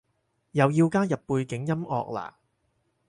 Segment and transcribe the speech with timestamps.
[0.53, 1.85] 又要加入背景音樂
[2.17, 2.33] 喇？